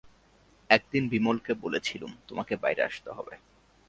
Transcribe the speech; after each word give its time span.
একদিন 0.69 1.03
বিমলকে 1.09 1.51
বলেছিলুম 1.63 2.11
তোমাকে 2.27 2.53
বাইরে 2.55 2.81
আসতে 2.83 3.09
হবে। 3.11 3.33